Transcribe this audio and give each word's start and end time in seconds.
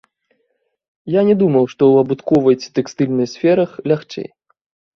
Я 1.15 1.21
не 1.27 1.35
думаў, 1.41 1.65
што 1.75 1.81
ў 1.91 1.95
абутковай 2.07 2.59
ці 2.65 2.69
тэкстыльнай 2.81 3.31
сферах 3.35 3.69
лягчэй. 3.95 4.27